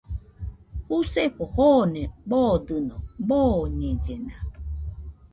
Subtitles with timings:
[0.87, 2.95] Jusefona jone boodɨno,
[3.27, 4.35] dooñellena.